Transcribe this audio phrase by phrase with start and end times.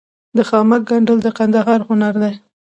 [0.37, 2.33] د خامک ګنډل د کندهار هنر دی.